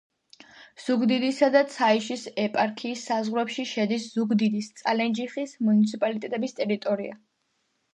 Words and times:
ზუგდიდისა 0.85 1.49
და 1.55 1.61
ცაიშის 1.73 2.25
ეპარქიის 2.45 3.05
საზღვრებში 3.11 3.69
შედის 3.75 4.11
ზუგდიდის, 4.17 4.75
წალენჯიხის 4.83 5.59
მუნიციპალიტეტების 5.71 6.63
ტერიტორია. 6.63 7.25